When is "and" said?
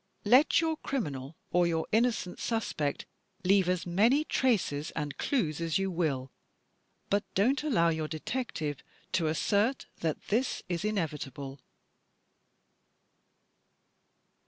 4.95-5.15